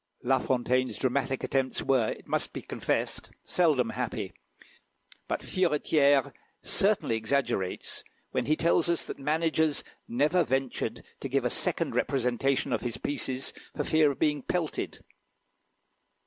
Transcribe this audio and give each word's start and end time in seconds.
La 0.23 0.39
Fontaine's 0.39 0.97
dramatic 0.97 1.43
attempts 1.43 1.83
were, 1.83 2.09
it 2.09 2.25
must 2.25 2.53
be 2.53 2.63
confessed, 2.63 3.29
seldom 3.43 3.91
happy; 3.91 4.33
but 5.27 5.41
Furetierè 5.41 6.31
certainly 6.63 7.15
exaggerates 7.15 8.03
when 8.31 8.47
he 8.47 8.55
tells 8.55 8.89
us 8.89 9.05
that 9.05 9.19
managers 9.19 9.83
never 10.07 10.43
ventured 10.43 11.03
to 11.19 11.29
give 11.29 11.45
a 11.45 11.51
second 11.51 11.93
representation 11.93 12.73
of 12.73 12.81
his 12.81 12.97
pieces, 12.97 13.53
for 13.75 13.83
fear 13.83 14.09
of 14.09 14.17
being 14.17 14.41
pelted. 14.41 15.05